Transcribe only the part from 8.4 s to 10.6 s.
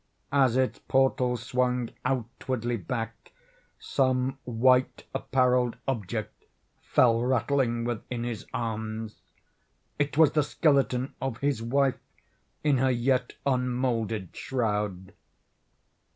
arms. It was the